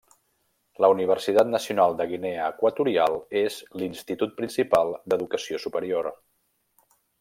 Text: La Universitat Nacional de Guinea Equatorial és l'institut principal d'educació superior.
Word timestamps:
La 0.85 0.87
Universitat 0.93 1.51
Nacional 1.55 1.93
de 1.99 2.07
Guinea 2.13 2.49
Equatorial 2.55 3.19
és 3.45 3.61
l'institut 3.83 4.37
principal 4.43 4.93
d'educació 5.13 5.65
superior. 5.69 6.15